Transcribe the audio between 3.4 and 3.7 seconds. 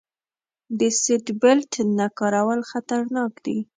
دي.